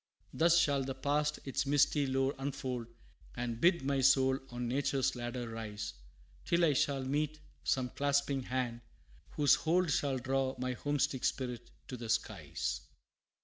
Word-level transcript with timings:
Thus 0.33 0.57
shall 0.57 0.83
the 0.83 0.95
past 0.95 1.37
its 1.45 1.67
misty 1.67 2.07
lore 2.07 2.33
unfold, 2.39 2.87
And 3.35 3.61
bid 3.61 3.83
my 3.85 4.01
soul 4.01 4.39
on 4.49 4.67
nature's 4.67 5.15
ladder 5.15 5.47
rise, 5.47 5.93
Till 6.43 6.65
I 6.65 6.73
shall 6.73 7.03
meet 7.05 7.39
some 7.63 7.89
clasping 7.91 8.41
hand, 8.41 8.81
whose 9.33 9.53
hold 9.53 9.91
Shall 9.91 10.17
draw 10.17 10.55
my 10.57 10.73
homesick 10.73 11.23
spirit 11.23 11.69
to 11.87 11.97
the 11.97 12.09
skies. 12.09 12.81